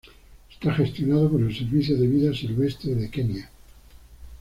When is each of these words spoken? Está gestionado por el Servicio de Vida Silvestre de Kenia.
Está 0.51 0.73
gestionado 0.73 1.29
por 1.29 1.41
el 1.43 1.55
Servicio 1.55 1.95
de 1.95 2.07
Vida 2.07 2.33
Silvestre 2.33 2.95
de 2.95 3.11
Kenia. 3.11 3.51